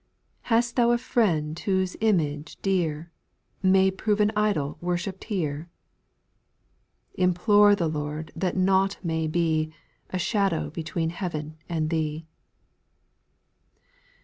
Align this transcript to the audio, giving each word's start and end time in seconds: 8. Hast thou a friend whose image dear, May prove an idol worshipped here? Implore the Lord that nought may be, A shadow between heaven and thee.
8. 0.45 0.49
Hast 0.49 0.75
thou 0.77 0.89
a 0.89 0.97
friend 0.97 1.59
whose 1.59 1.95
image 2.01 2.57
dear, 2.63 3.11
May 3.61 3.91
prove 3.91 4.19
an 4.19 4.31
idol 4.35 4.79
worshipped 4.81 5.25
here? 5.25 5.69
Implore 7.13 7.75
the 7.75 7.87
Lord 7.87 8.31
that 8.35 8.57
nought 8.57 8.97
may 9.03 9.27
be, 9.27 9.71
A 10.09 10.17
shadow 10.17 10.71
between 10.71 11.11
heaven 11.11 11.55
and 11.69 11.91
thee. 11.91 12.25